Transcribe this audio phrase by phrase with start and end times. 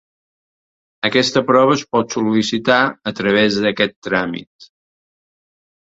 [1.09, 2.79] Aquesta prova es pot sol·licitar
[3.11, 4.71] a través d'aquest tràmit.